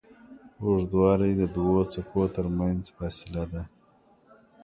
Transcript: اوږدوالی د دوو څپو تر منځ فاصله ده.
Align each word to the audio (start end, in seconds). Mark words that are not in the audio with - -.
اوږدوالی 0.63 1.31
د 1.37 1.43
دوو 1.55 1.79
څپو 1.91 2.21
تر 2.35 2.45
منځ 2.57 2.81
فاصله 2.97 3.43
ده. 3.51 3.63